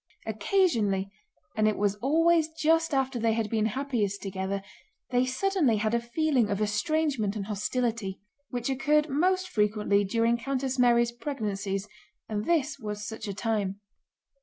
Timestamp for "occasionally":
0.25-1.11